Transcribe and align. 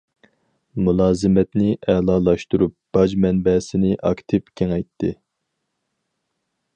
مۇلازىمەتنى 0.85 1.67
ئەلالاشتۇرۇپ، 1.93 2.73
باج 2.97 3.15
مەنبەسىنى 3.27 3.93
ئاكتىپ 4.11 4.49
كېڭەيتتى. 4.61 5.15